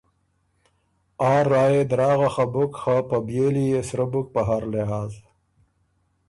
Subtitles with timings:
[1.33, 5.11] آ رایٛ يې دراغه خه بُک خه په بيېلی يې سرۀ بُک په هر لحاظ۔